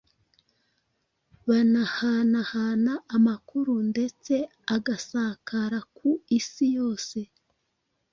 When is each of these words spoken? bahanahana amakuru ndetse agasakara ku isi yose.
bahanahana 1.47 2.93
amakuru 3.15 3.73
ndetse 3.91 4.33
agasakara 4.75 5.79
ku 5.95 6.09
isi 6.37 6.65
yose. 6.77 7.19